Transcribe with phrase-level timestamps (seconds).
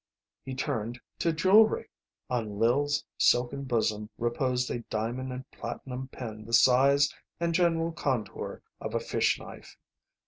[0.43, 1.87] He turned to jewellery.
[2.27, 8.63] On Lil's silken bosom reposed a diamond and platinum pin the size and general contour
[8.79, 9.77] of a fish knife.